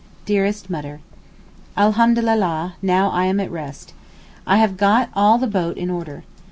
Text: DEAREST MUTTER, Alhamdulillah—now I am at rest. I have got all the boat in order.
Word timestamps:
DEAREST 0.25 0.67
MUTTER, 0.67 0.99
Alhamdulillah—now 1.77 3.09
I 3.11 3.25
am 3.25 3.39
at 3.39 3.51
rest. 3.51 3.93
I 4.47 4.57
have 4.57 4.75
got 4.75 5.09
all 5.13 5.37
the 5.37 5.45
boat 5.45 5.77
in 5.77 5.91
order. 5.91 6.23